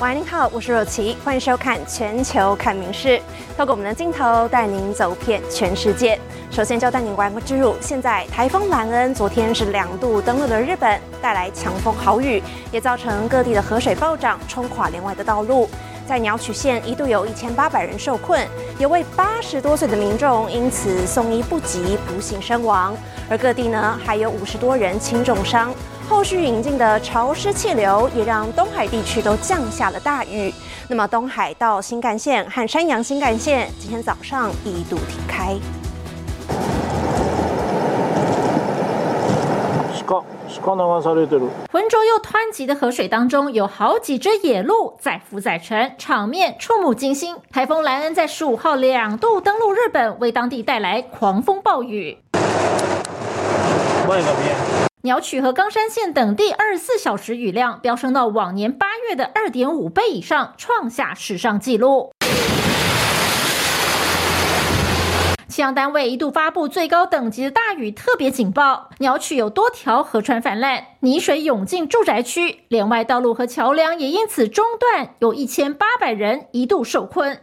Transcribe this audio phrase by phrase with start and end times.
[0.00, 3.08] 喂您好，我是若琪，欢迎收看《全球看名事》，
[3.56, 6.16] 透过我们的镜头带您走遍全世界。
[6.52, 12.40] 首先就带您关注，现在台风兰恩昨天是两度登陆了日本，带来强风豪雨，
[12.70, 15.68] 也造成各地的河水暴涨，冲垮连外的道路。
[16.06, 18.46] 在鸟取县一度有一千八百人受困，
[18.78, 22.96] 有位八十多岁的民众因此送医不及，不幸身亡。
[23.28, 25.74] 而各地呢还有五十多人轻重伤。
[26.08, 30.52] 后续引进的潮湿气流也让东海地区都降下了大雨。
[30.88, 35.54] 那么东海道新干线和山阳新干线今天早上一度停开。
[41.70, 47.36] 浑浊又湍急的河水当中，有好几只野鹿载浮载沉，场面触目惊心。
[47.52, 52.16] 台风莱恩在十五号两度登陆日本，为当地带来狂风暴雨。
[55.02, 62.10] 鸟取和冈山县等地二十四小时雨量飙升到往年八月的二点五倍以上，创下史上纪录。
[65.46, 77.38] 气象单位一度发布最高等级的大雨特别警报，鸟取有多条河川泛滥，泥水涌进住宅区，连外道路和桥梁也因此中断，有一千八百人一度受困。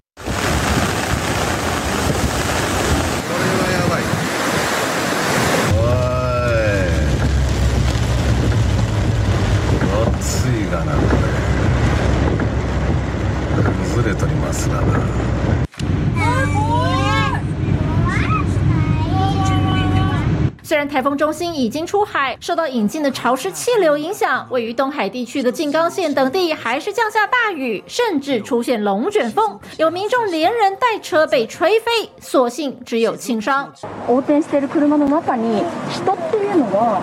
[20.62, 33.68] 虽然台风中心已经出海，受到引进的潮湿气流影响，位于东海地区的静冈县等地还是降下大雨，甚至出现龙卷风，有民众连人带车被吹飞，所幸只有轻伤。
[34.06, 37.02] 横転している車の中に人っていうのは、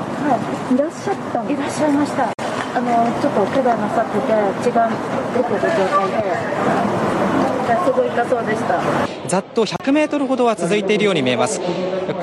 [0.72, 2.32] いらっしゃったいらっしゃいました。
[2.74, 2.88] あの
[3.22, 4.90] ちょっと怪我なさってて血が
[5.36, 7.01] 出てる状態で
[7.86, 8.80] すごい痛そうでした。
[9.28, 11.60] ざっと100メートルほどは続いているように見えます。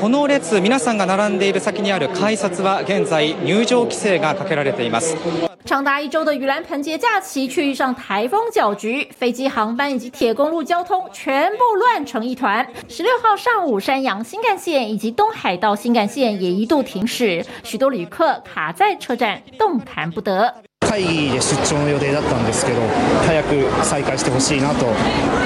[0.01, 5.17] この列、皆さんが並んでいる先にある改札は現在入場規制がかけられています。
[5.65, 12.67] 长达一周的盂兰盆节假期却遇上台风搅局，飞机、航班以及铁公路交通全部乱成一团。
[12.87, 20.55] 十六号上午，山阳新干线以及东海道新干线也一度停驶，许多旅客卡在车站，动弹不得。
[20.90, 22.82] 会議で出張の予定だったんですけど、
[23.28, 24.88] 早く再開してほしいなと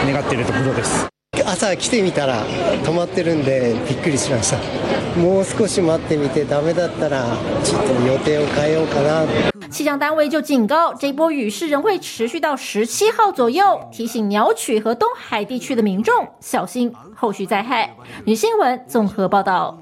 [0.08, 1.06] 願っているところです。
[1.46, 2.46] 朝来てみたら
[2.84, 7.26] 止まってるんでびっくりしましたもう少し待ってみてダメだったら
[7.64, 9.26] ちょっと予定を変えようかな
[9.70, 17.96] 气象单位就警告，这波雨势仍会持续到十七号左右，提醒鸟取和东海地区的民众小心后续灾害。
[18.26, 19.76] 女新闻综合报道。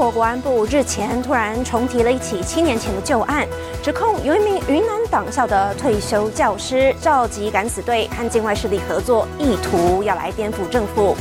[0.00, 3.46] 中国国安部日前突然重提了一起七年前的旧案，
[3.82, 11.14] 指控有一名云南党校的退休教师召集敢死队和境外势力合作，意图要来颠覆政府。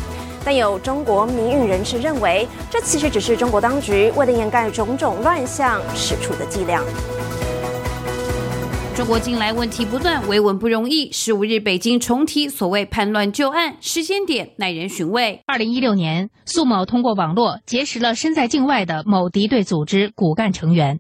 [0.45, 6.81] 但有中国民运人士认为，这其实只是中国当局为了掩盖种种乱象使出的伎俩。
[8.99, 11.09] 中国近来问题不断，维稳不容易。
[11.13, 15.41] 十五日，北京重提所谓叛乱旧案，时间点耐人寻味。
[15.45, 20.99] 二零一六年，苏某通过网络结识了身在境外的某敌对组织骨干成员，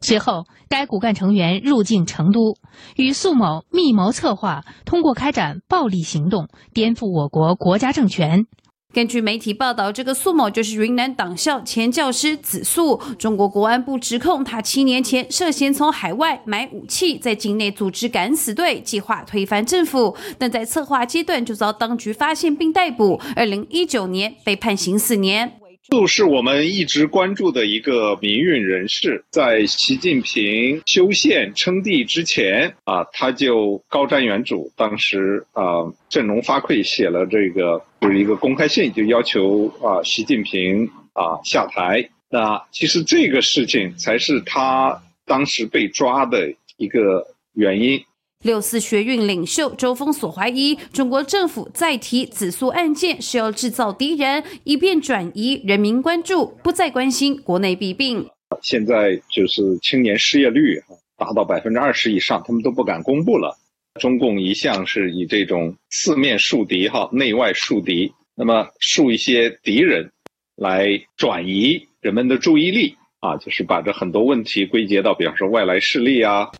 [0.00, 2.56] 随后该骨干成员入境成都，
[2.96, 8.46] 与苏某密谋策划，通过开展暴力行动，颠覆我国国家政权。
[8.94, 12.98] 根据媒体报道，这个苏某就是云南党校前教师子素。
[13.18, 23.20] 中国国安部指控他七年前涉嫌从海外买武器，在境内组织敢死队，计划推翻政府，但在策划阶段就遭当局发现并逮捕。
[23.34, 25.52] 二零一九年被判刑四年。
[25.90, 35.62] 素是我们一直关注的一个民运人士，在习近平修宪称帝之前啊，他就高瞻远瞩，当时啊
[36.08, 42.08] 振聋发聩，写了这个就是一个公开信，就要求啊习近平啊下台。
[42.30, 48.00] 那其实这个事情才是他当时被抓的一个原因。
[48.44, 58.28] 六四学运领袖周峰所怀疑，中国政府再提紫苏案件是要制造敌人，以便转移人民关注，不再关心国内弊病。
[58.62, 60.80] 现在就是青年失业率
[61.16, 63.58] 达到百分之二十以上，他们都不敢公布了。
[63.96, 70.12] 中共一向是以这种四面树敌哈，内外树敌，那么树一些敌人，
[70.54, 76.50] 来转移人们的注意力啊，就是把这很多问题归结到，比方说外来势力啊。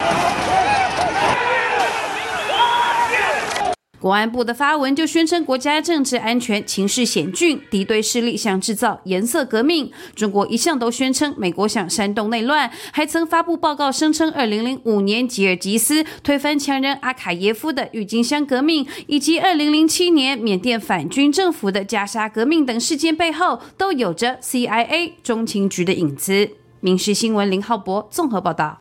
[3.98, 9.90] 国安部的发文就宣称，国家政治安全情势险峻，敌对势力想制造颜色革命。
[10.14, 26.50] 中国一向都宣称美国想煽动内乱，还曾发布报告声称，二零零五年吉尔吉斯推翻强人阿卡耶夫的郁金香革命，以及二零零七年缅甸反军政府的加沙革命等事件背后，都有着 CIA 中情局的影子。
[26.81, 28.78] 民事新闻林浩博综合报道。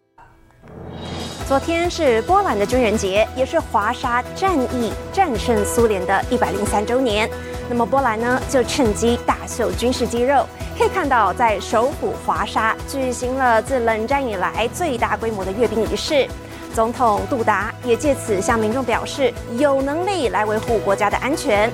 [1.47, 7.30] 昨天是波兰的军人节，也是华沙战役战胜苏联的一百零三周年。
[7.69, 10.44] 那么波兰呢，就趁机大秀军事肌肉。
[10.75, 16.27] 可以看到，在首府华沙举行了自冷战以来最大规模的阅兵仪式。
[16.74, 21.71] 总统杜达也借此向民众表示，有能力来维护国家的安全。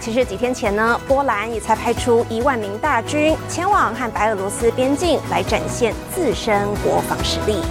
[0.00, 7.62] 其实几天前呢，波兰也才派出一万名大军前往和白俄罗斯边境，来展现自身国防实力。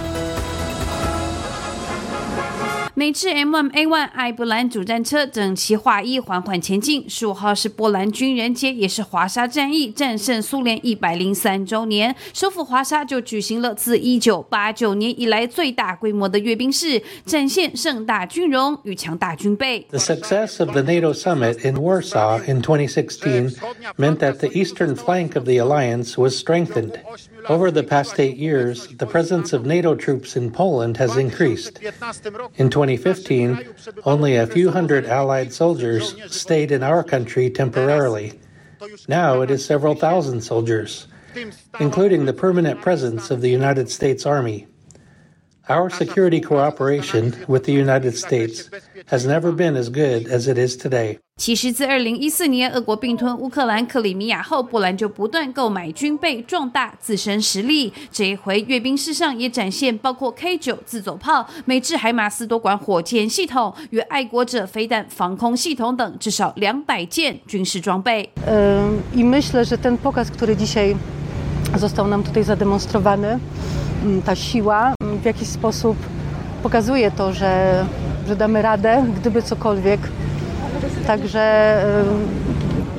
[2.95, 7.09] 美制 M1 A1 艾布兰主战车整齐划一，缓缓前进。
[7.09, 12.13] 十五号是波兰军人节，也是华沙战役战胜苏联一百零三周年。
[12.33, 19.87] 首府华沙就举行了自一九八九年以来最大规模的阅兵式，展现盛大军容与强大军备。
[19.91, 23.55] The success of the NATO summit in Warsaw in 2016
[23.97, 26.99] meant that the eastern flank of the alliance was strengthened.
[27.48, 31.78] Over the past eight years, the presence of NATO troops in Poland has increased.
[32.56, 33.74] In 2015,
[34.04, 38.40] only a few hundred Allied soldiers stayed in our country temporarily.
[39.08, 41.06] Now it is several thousand soldiers,
[41.80, 44.66] including the permanent presence of the United States Army.
[45.66, 48.68] Our security cooperation with the United States
[49.06, 51.20] has never been as good as it is today.
[51.38, 57.90] 其实，自二零一四年俄国并吞乌克兰克里米亚后，波兰就不断购买军备，壮大自身实力。
[58.12, 68.28] 这一回阅兵式上也展现包括 K 九自走炮、美制海马斯多管火箭系统与爱国者飞弹防空系统等至少两百件军事装备。
[68.46, 70.94] I myślę, że ten pokaz, który dzisiaj
[71.78, 73.38] został nam tutaj zademonstrowany,
[74.24, 75.96] ta siła w jakiś sposób
[76.62, 77.84] pokazuje to, że,
[78.28, 80.00] że damy radę, gdyby cokolwiek.
[81.06, 81.76] Także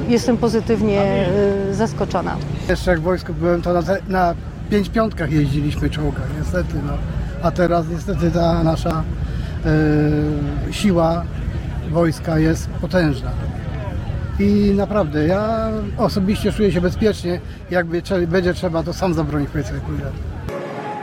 [0.07, 1.25] jestem pozytywnie
[1.72, 2.36] zaskoczona.
[2.69, 4.36] Jeszcze jak w wojsku byłem, to na, na
[4.69, 6.74] pięć piątkach jeździliśmy czołgach, niestety.
[6.88, 6.94] No.
[7.44, 9.04] A teraz niestety ta nasza
[10.69, 11.24] y, siła
[11.92, 13.31] wojska jest potężna.
[14.40, 17.40] I naprawdę, ja osobiście czuję się bezpiecznie.
[17.72, 19.80] Jakby będzie trzeba, to sam zabronić powiedzmy.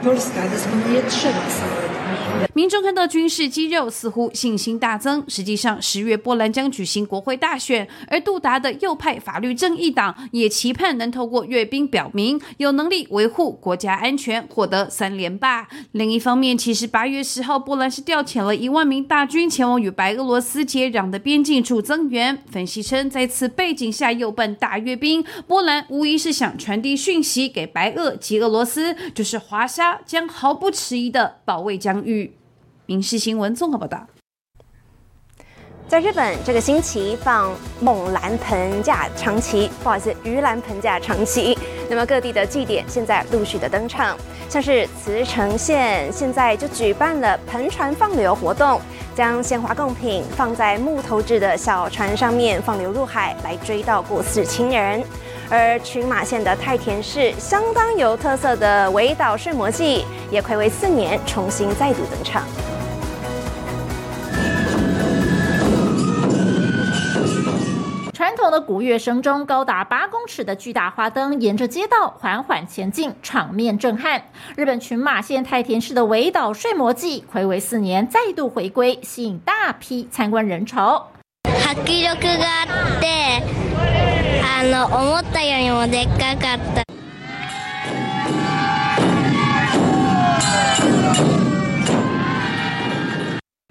[0.05, 2.52] Polska dysponuje trzema samolotami.
[2.63, 5.25] 民众看到军事肌肉，似乎信心大增。
[5.27, 15.67] 实际上，十月波兰将举行国会大选，而杜达的右派法律正义党也期盼能透过阅兵表明有能力维护国家安全，获得三连霸。
[15.91, 22.45] 另一方面，其实八月十号，波兰是调遣了一万名大军前往与白俄罗斯接壤的边境处增援。
[22.49, 32.35] 分析称，在此背景下又办大阅兵，波兰无疑是想传递讯息给白俄及俄罗斯，就是华沙将毫不迟疑的保卫疆域。
[32.93, 34.07] 影视新闻综合报道。
[35.89, 37.51] 在日本，这个星期放
[37.81, 41.59] 猛兰盆架长旗，不好意思，鱼兰盆架长旗。
[41.89, 44.17] 那么各地的祭典现在陆续的登场，
[44.49, 48.79] 像是茨城县现在就举办了盆船放流活动，
[49.15, 55.03] 将鲜花贡品放在木头制的小船上面放流入海，来追悼过世亲人。
[55.51, 62.47] 而群马县的太田市相当有特色的围岛睡魔祭，也暌违四年重新再度登场。
[68.52, 74.24] 的鼓乐声中，高达八公尺的巨大花灯沿着街道缓缓前进，场面震撼。
[74.56, 81.08] 日本群马县太田市的围岛睡魔祭，暌违四年再度回归，吸引大批参观人潮。
[81.44, 83.44] 迫力があって、
[84.42, 86.91] あの思ったよりもでっかかった。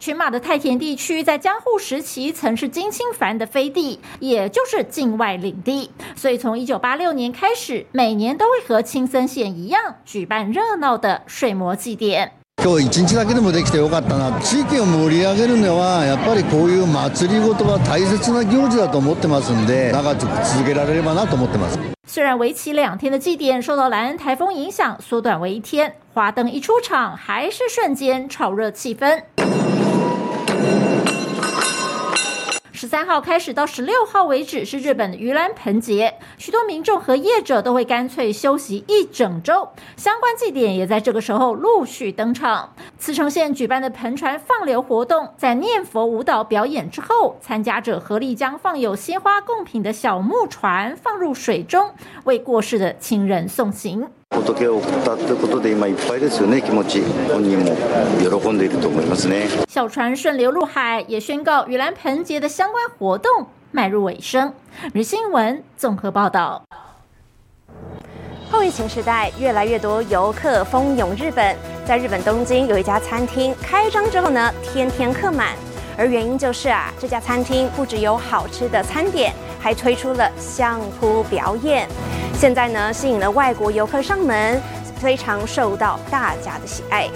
[0.07, 12.31] 群马的太田地区在江户时期曾是金清藩的飞地，也就是境外领地，所以从一九八六年开始，每年都会和青森县一样举办热闹的睡魔祭典。
[12.63, 14.39] 今日一日だけでもできてよかったな。
[14.41, 21.79] 地域を盛り上げるのはやっぱりこういう祭りごとは大切な行事だと思ってますんで、長く続けられればなと思ってます。
[22.07, 29.25] 虽然为期两天的祭典受到莱恩台风影响，缩短为一天，花灯一出场，还是瞬间炒热气氛。
[32.82, 42.74] 十三号开始到十六号为止是日本的盂兰盆节，许多民众和业者都会干脆休息一整周，相关祭典也在这个时候陆续登场。
[42.98, 51.92] 茨城县举办的盆船放流活动，在念佛舞蹈表演之后，参加者合力将放有鲜花贡品的小木船放入水中，
[52.24, 54.10] 为过世的亲人送行。
[54.31, 57.77] 仏を送ったということで今いっぱいですよね気持ち本人も
[58.41, 64.53] 喜んでいると思いますね小船顺流入海，也宣告盂兰盆节的相关活动迈入尾声。
[64.95, 66.63] 日新闻综合报道。
[68.51, 71.55] 后疫情时代，越来越多游客蜂拥日本。
[71.85, 75.49] 在日本东京有一家餐厅开张之后呢，天天客满。
[76.02, 79.32] 而原因就是啊，这家餐厅不只有好吃的餐点，
[79.62, 81.88] 还推出了相扑表演。
[82.34, 84.60] 现在呢，吸引了外国游客上门，
[85.00, 87.08] 非常受到大家的喜爱。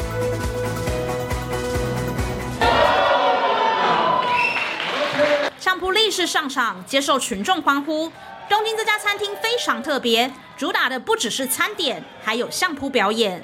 [5.57, 8.11] 相扑力士上场，接受群众欢呼。
[8.47, 13.41] 东京这家餐厅非常特别，主打的不只是餐点，还有相扑表演。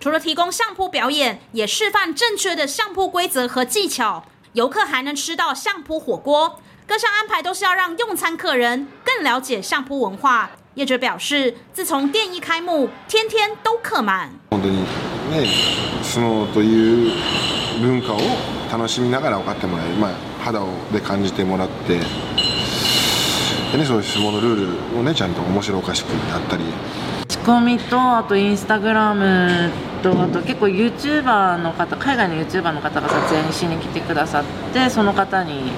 [0.00, 4.24] 除了提供相扑表演，也示范正确的相扑规则和技巧。
[4.52, 10.50] 游客还能吃到相扑火锅，各项安排都是要让用餐客人更了解相扑文化。
[10.74, 14.30] 业者表示，自从店一开幕，天天都客满。
[14.50, 14.78] 本当に
[15.30, 15.48] ね、
[16.02, 17.12] 相撲という
[17.80, 18.20] 文化を
[18.70, 20.10] 楽しみながら分かってもらえる、まあ
[20.44, 20.60] 肌
[20.92, 21.98] で感じてもらって、
[23.72, 26.64] でねそういう相撲のルールをねちゃんと面白おかしくやったり。
[27.28, 29.70] 仕込みとあとインスタグラム
[30.02, 35.72] とあと結構 YouTuber の方海外の YouTuber の方が撮影にしに来てくださってその方に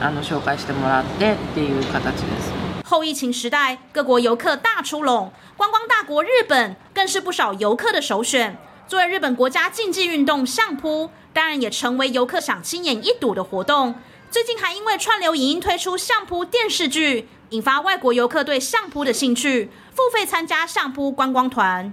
[0.00, 2.52] あの紹介してもらってっていう形です。
[2.84, 8.56] 后疫情时代，各国游客大出笼，观光大国日本更是不少游客的首选。
[8.86, 13.94] 作为日本国家竞技运动相扑，当然也成为游客想亲眼一睹的活动。
[14.30, 21.92] 最近还因为串流影音推出相扑电视剧，引发外国游客对相扑的兴趣，付费参加相扑观光团。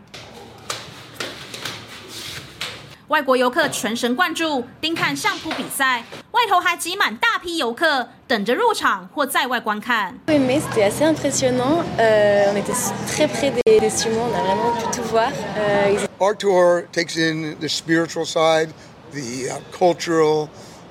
[3.11, 10.17] 外国游客全神贯注盯看相扑比赛，外头还挤满大批游客等着入场或在外观看。
[10.29, 11.83] Mais c'était assez impressionnant.
[11.99, 12.73] Euh, on était
[13.09, 15.33] très près des, des sumo, on a vraiment pu tout voir.
[15.59, 18.69] Euh, Our tour takes in the spiritual side,
[19.11, 20.49] the uh, cultural,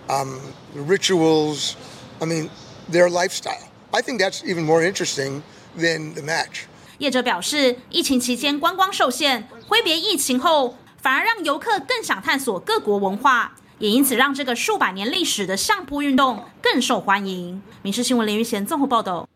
[0.09, 0.41] um,
[0.75, 1.77] the rituals.
[2.21, 2.49] I mean,
[2.91, 3.69] their lifestyle.
[3.93, 5.41] I think that's even more interesting
[5.77, 6.65] than the match.
[6.97, 17.62] 业者表示，疫情期间观光受限，挥别疫情后，反而让游客更想探索各国文化，也因此让这个数百年历史的相扑运动更受欢迎。
[17.82, 19.27] 民事新闻林玉贤综合报道。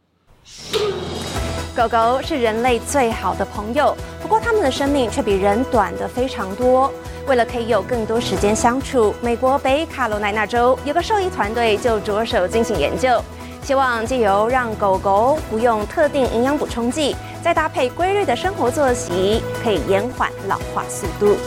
[1.73, 6.91] 狗狗是人类最好的朋友，不过它们的生命却比人短的非常多。
[7.27, 13.23] 为了可以有更多时间相处，美国北卡罗来纳州有个兽医团队就着手进行研究，
[13.63, 21.37] 希望借由让狗狗服用特定营养补充剂，再搭配规律的生活作息，可以延缓老化速度。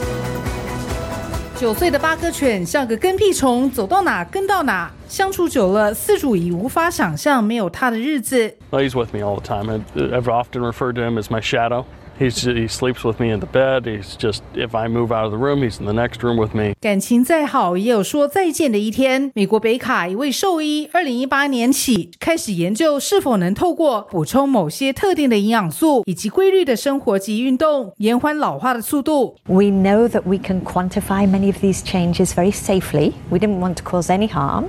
[1.55, 4.91] 九岁的八哥犬像个跟屁虫，走到哪跟到哪。
[5.07, 8.55] 相处久了，饲主已无法想象没有它的日子。
[8.71, 9.69] Well, he's with me all the time.
[9.69, 11.85] I, I've often referred to him as my shadow.
[12.20, 13.84] He's, he sleeps with me in the bed.
[13.84, 16.54] He's just, if I move out of the room, he's in the next room with
[16.54, 16.74] me.
[16.80, 19.32] 感情再好，也有说再见的一天。
[19.34, 29.34] 美国北卡一位兽医，二零一八年起开始研究是否能透过补充某些特定的营养素以及规律的生活及运动，延缓老化的速度。
[29.46, 33.14] We know that we can quantify many of these changes very safely.
[33.30, 34.66] We didn't want to cause any harm.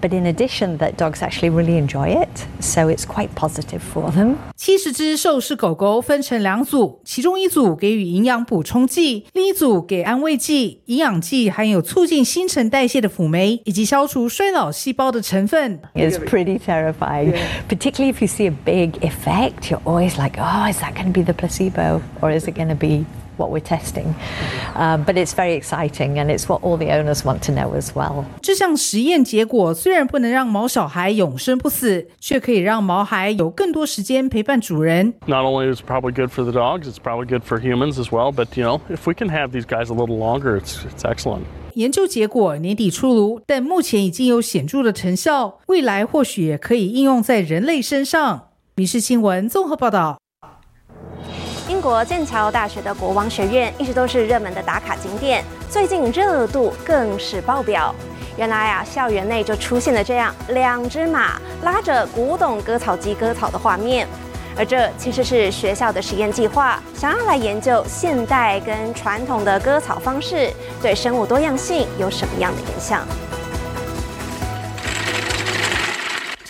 [0.00, 4.34] But in addition, that dogs actually really enjoy it, so it's quite positive for them.
[4.56, 10.80] 七十只兽式狗狗分成两组，其中一组给予营养补充剂，另一组给安慰剂。
[10.86, 15.78] 营养剂含有促进新陈代谢的辅酶以及消除衰老细胞的成分。
[15.94, 17.36] It's pretty terrifying,
[17.68, 19.70] particularly if you see a big effect.
[19.70, 22.70] You're always like, oh, is that going to be the placebo or is it going
[22.70, 23.04] to be
[23.37, 24.13] what we're testing?
[24.75, 27.91] Um, but it's very exciting and it's what all the owners want to know as
[27.93, 28.25] well.
[28.41, 35.13] 这项实验结果虽然不能让毛小孩永生不死，却可以让毛孩有更多时间陪伴主人。
[35.25, 38.31] Not only is it probably good for the dogs, it's probably good for humans as well.
[38.31, 41.43] But, you know, if we can have these guys a little longer, it's, it's excellent.
[41.73, 48.47] 研究结果年底出炉，但目前已经有显著的成效，未来或许也可以应用在人类身上。
[48.75, 50.17] 民事新闻综合报道。
[51.67, 57.93] 英国剑桥大学的国王学院一直都是热门的打卡景点，最近热度更是爆表。
[58.37, 64.07] 原来啊，校园内就出现了这样两只马拉着古董割草机割草的画面，
[64.55, 70.49] 而这其实是学校的实验计划，想要来研究现代跟传统的割草方式
[70.81, 73.05] 对生物多样性有什么样的影响。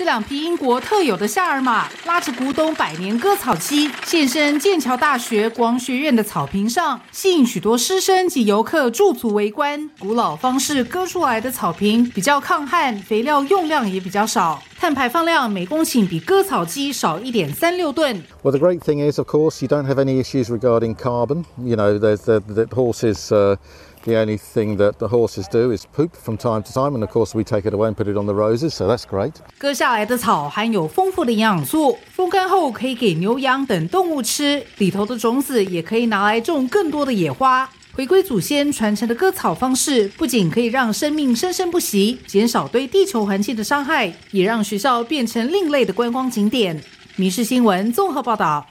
[0.07, 9.89] 两匹英国特有的夏尔马拉着古董百年割草机现身剑桥大学光学院的草坪上，吸引许多师生及游客驻足围观。
[9.99, 18.23] 古老方式割出来的草坪比较抗旱，肥料用量也比较少，碳排放量每公顷比割草机少一点三六吨。
[18.43, 21.45] Well, the great thing is, of course, you don't have any issues regarding carbon.
[21.57, 23.31] You know, there's the, the horses.
[23.31, 23.57] Uh,
[24.05, 27.09] the only thing that the horses do is poop from time to time, and of
[27.09, 29.33] course we take it away and put it on the roses, so that's great.
[29.57, 37.69] 割下来的草含有丰富的营养素，风干后可以给牛羊等动物吃，里头的种子也可以拿来种更多的野花。
[37.97, 46.79] 回归祖先传承的割草方式，不仅可以让生命生生不息，减少对地球环境的伤害，也让学校变成另类的观光景点。
[47.15, 48.63] 民事新闻综合报道。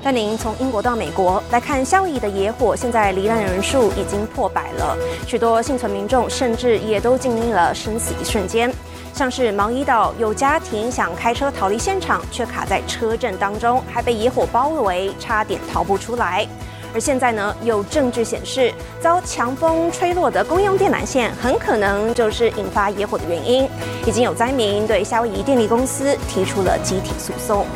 [0.00, 4.96] 带您从英国到美国来看夏威夷的野火，现在罹难人数已经破百了，
[5.26, 8.72] 许多幸存民众甚至也都经历了生死一瞬间。
[9.12, 16.46] 像是毛伊岛有家庭想开车逃离现场，却卡在车阵当中，还被野火包围，差点逃不出来。
[16.94, 23.68] 而现在呢，有证据显示，遭强风吹落的公用电缆线很可能就是引发野火的原因。
[24.06, 27.66] 已经有灾民对夏威夷电力公司提出了集体诉讼。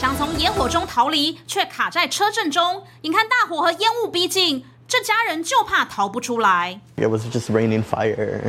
[0.00, 2.82] 想从野火中逃离，却卡在车阵中。
[3.02, 6.80] 眼看大火和烟雾逼近，这家人就怕逃不出来。
[6.96, 8.40] It was just raining fire.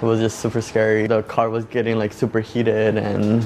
[0.00, 1.06] It was just super scary.
[1.08, 3.42] The car was getting like super heated, and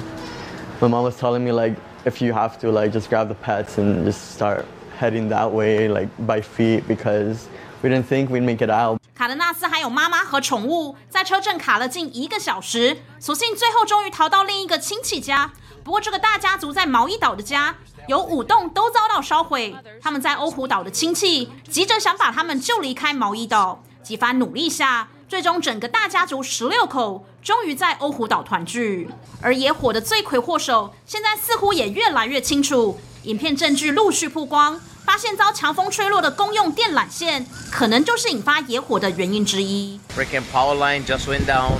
[0.81, 3.77] my mom was telling me like, if you have to, like, just grab the pets
[3.77, 4.65] and just start
[4.99, 7.45] heading that way, like by feet, because
[7.81, 8.99] we didn't think we'd make it out.
[9.15, 15.51] 卡德纳斯还有妈妈和宠物在车阵卡了近一个小时，所幸最后终于逃到另一个亲戚家。
[15.83, 17.75] 不过这个大家族在毛伊岛的家
[18.07, 23.81] 有五栋都遭到烧毁，他们在欧胡岛的亲戚急着想把他们救离开毛伊岛。
[24.03, 29.09] 几番努力下，最终整个大家族十六口终于在欧胡岛团聚。
[29.41, 34.79] 而野火的罪魁祸首现在似乎也越来越清楚，影片证据陆续曝光。
[35.07, 39.97] 发现遭强风吹落的公用电缆线，可能就是引发野火的原因之一。
[40.13, 41.77] Freaking power line just went down.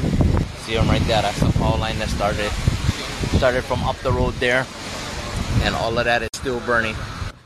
[0.65, 1.21] See them right there.
[1.21, 2.49] That's the power line that started
[3.37, 4.63] started from up the road there,
[5.65, 6.95] and all of that is still burning.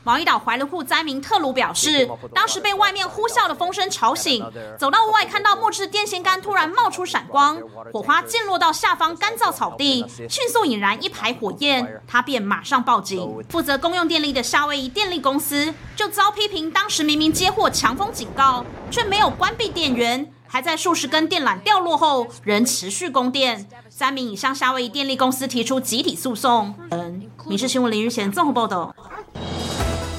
[0.04, 4.44] 毛伊岛怀卢库灾民特鲁表示，当时被外面呼啸的风声吵醒，
[4.78, 7.56] 走到屋外看到木质电线杆突然冒出闪光，
[7.92, 13.44] 火花溅落到下方干燥草地，迅速引燃一排火焰，他便马上报警。
[13.48, 23.68] 负责公用电力的夏威夷电力公司就遭批评，当时明明接获强风警告，却没有关闭电源，还在数十根电缆掉落后仍持续供电。
[23.88, 26.74] 三名已向夏威夷电力公司提出集体诉讼。
[26.90, 28.94] 嗯，民事新闻林日贤综合报道。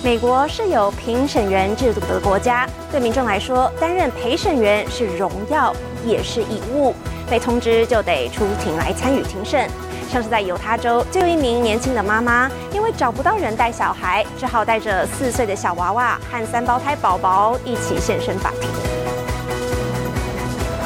[0.03, 5.73] 美国是有评审员制度的国家，对民众来说，担任陪审员是荣耀，
[6.05, 6.93] 也是义务。
[7.29, 9.69] 被通知就得出庭来参与庭审。
[10.11, 18.69] 像是在犹他州，就有一名年轻的妈妈，因为找不到人带小孩，只好带着四岁的小娃娃和三胞胎宝宝一起现身法庭。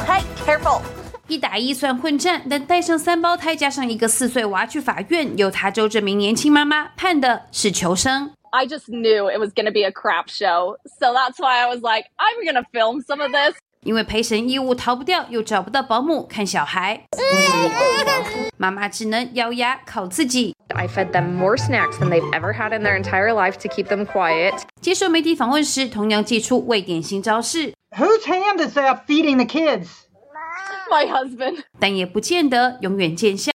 [0.06, 0.80] Hi, careful！
[1.26, 8.30] 一打一算混战，但带上三胞胎加上一个四岁娃去法院，犹他州这名年轻妈妈判的是求生。
[8.51, 10.77] I just knew it was going to be a crap show.
[10.99, 13.55] So that's why I was like, I'm going to film some of this.
[13.83, 17.03] 因为陪审义务逃不掉，又找不到保姆看小孩，
[18.55, 20.55] 妈妈只能咬牙靠自己。
[20.73, 23.87] I fed them more snacks than they've ever had in their entire life to keep
[23.87, 24.53] them quiet.
[24.79, 29.87] 接受媒体访问时，同样祭出未典型招式， Whose hand is that feeding the kids?
[30.89, 31.63] My husband.
[31.77, 33.51] 但也不见得永远见效。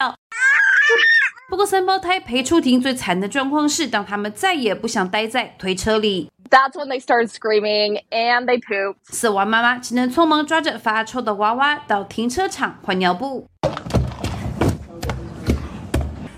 [1.53, 6.31] 不过三胞胎陪出庭最惨的状况是，当他们再也不想待在推车里。
[6.49, 8.95] That's when they started screaming and they pooped.
[9.03, 13.47] 死亡妈妈只能匆忙抓着发臭的娃娃到停车场换尿布。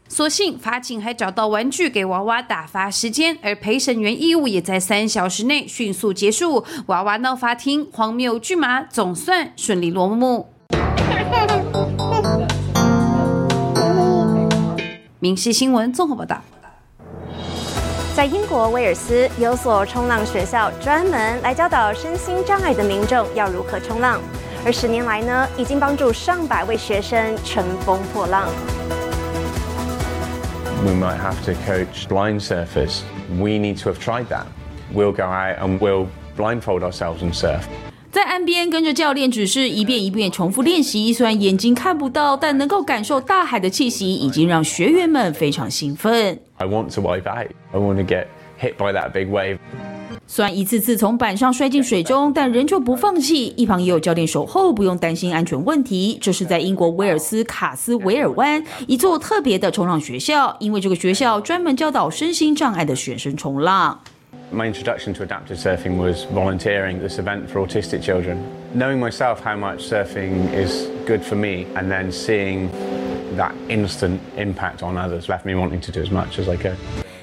[0.08, 6.64] 所幸法警还找到玩具给娃娃打发时间，而陪审员义务也在三小时内迅速结束。
[6.86, 10.53] 娃娃闹法庭，荒谬剧码总算顺利落幕。
[15.24, 16.38] 民事新闻综合报道。
[18.14, 24.20] 在英国威尔斯有所冲浪学校，专门来教导身心障碍的民众要如何冲浪。
[24.66, 28.50] 而十年来呢，已经帮助上百位学生乘风破浪。
[30.84, 33.00] We might have to coach blind surfers.
[33.30, 34.44] We need to have tried that.
[34.92, 37.62] We'll go out and we'll blindfold ourselves and surf.
[38.14, 41.12] 在岸边跟着教练指示，一遍一遍重复练习。
[41.12, 46.38] 虽然眼睛看不到，但能够感受大海的气息，已经让学员们非常兴奋。
[46.58, 47.50] I want to wipe out.
[47.72, 48.26] I want to get
[48.60, 49.58] hit by that big wave.
[50.28, 53.46] 虽然一次次从板上摔进水中，但仍旧不放弃。
[53.56, 56.16] 一旁也有教练守候，不用担心安全问题。
[56.22, 64.00] 这是在英国威尔斯卡斯维尔湾一座特别的冲浪学校，因为这个学校专门教导身心障碍的学生冲浪。
[64.52, 68.38] My introduction to adaptive surfing was volunteering at this event for autistic children.
[68.72, 72.68] Knowing myself how much surfing is good for me and then seeing
[73.36, 76.76] that instant impact on others left me wanting to do as much as I could.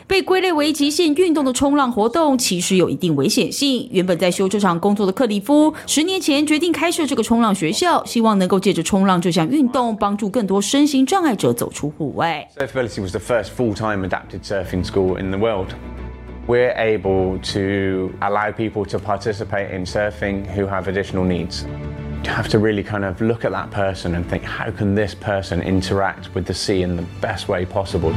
[0.08, 3.88] 被归类为极限运动的冲浪活动，其实有一定危险性。
[3.94, 12.46] 原本在修车厂工作的克里夫，十年前决定开设这个冲浪学校，希望能够借着冲浪这项运动，帮助更多身心障碍者走出户外。
[12.58, 15.68] Surfability was the first full-time adapted surfing school in the world.
[16.48, 21.64] We're able to allow people to participate in surfing who have additional needs.
[22.24, 25.14] You have to really kind of look at that person and think, how can this
[25.14, 28.12] person interact with the sea in the best way possible?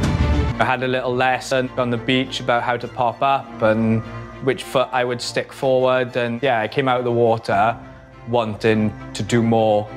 [0.59, 4.03] I had a little lesson on the beach about how to pop up and
[4.43, 6.17] which foot I would stick forward.
[6.17, 7.79] And yeah, I came out of the water
[8.29, 9.89] wanting to do more.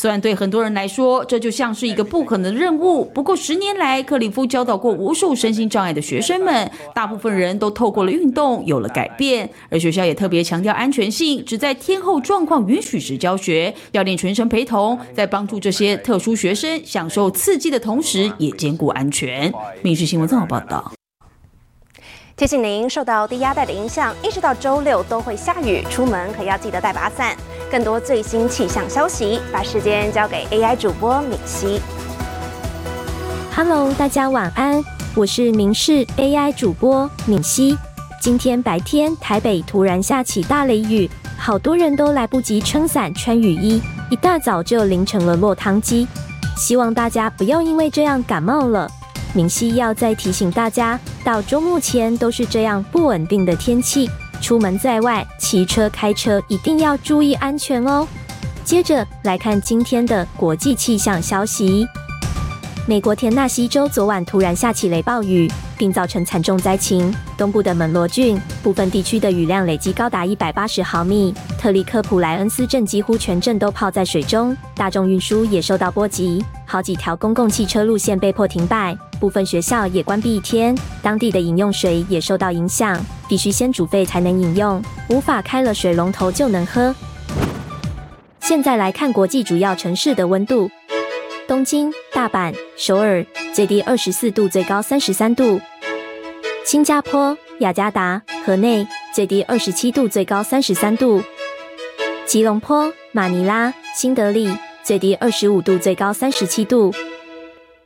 [0.00, 9.50] 虽然对很多人来说，这就像是一个不可能的任务，不过十年来，克里夫教导过无数身心障碍的学生们，大部分人都透过了运动有了改变。
[9.68, 19.52] 而学校也特别强调安全性，只在天候状况允许时教学，教练全程陪同，在帮助这些特殊学生享受刺激的同时，也兼顾安全。
[19.82, 20.92] 民事新闻这么报道。
[22.38, 27.36] 提醒您，受到低压带的影响，一直到周六都会下雨，出门可要记得带把伞。
[27.70, 31.80] 更多最新气象消息，把时间交给 AI 主播敏熙。
[33.54, 34.82] Hello，大家晚安，
[35.14, 37.78] 我是明视 AI 主播敏熙。
[38.20, 43.80] 今天白天台北突然下起大雷雨，好多人都来不及撑伞穿雨衣，
[44.10, 46.08] 一大早就淋成了落汤鸡。
[46.56, 48.90] 希望大家不要因为这样感冒了。
[49.32, 58.06] 明熙要再提醒大家，到周末前都是这样不稳定的天气，出门在外骑车开车一定要注意安全哦。
[58.64, 61.86] 接着来看今天的国际气象消息。
[62.86, 67.14] 美国田纳西州昨晚突然下起雷暴雨，并造成惨重灾情。
[67.36, 80.76] 东部的门罗郡部分地区的雨量累计高达一百八十毫米，特里克普莱恩斯镇几乎全镇都泡在水中，大众运输也受到波及，好几条公共汽车路线被迫停摆，部分学校也关闭一天。
[81.00, 86.92] 当地的饮用水也受到影响，必须先煮沸才能饮用，无法开了水龙头就能喝。
[88.40, 90.68] 现在来看国际主要城市的温度。
[91.46, 95.60] 东京、大阪、首尔最低二十四度，最高三十三度；
[96.64, 101.20] 新加坡、雅加达、河内最低二十七度，最高三十三度；
[102.24, 104.48] 吉隆坡、马尼拉、新德里
[104.84, 106.92] 最低二十五度，最高三十七度；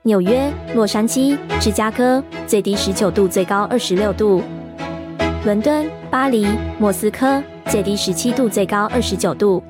[0.07, 4.43] 纽约、洛杉矶、芝加哥最低十九度，最高二十六度；
[5.47, 6.47] 伦敦、巴黎、
[6.79, 9.63] 莫斯科最低十七度，最高二十九度。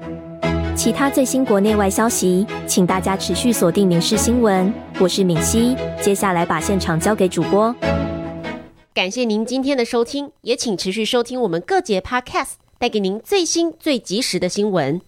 [0.75, 4.67] 其他最新国内外消息，请大家持续锁定《民事新闻》。
[5.01, 7.73] 我是敏熙，接下来把现场交给主播。
[8.93, 15.01] 感谢您今天的收听，也请持续收听我们各节 Podcast，带给您最新最及时的新闻。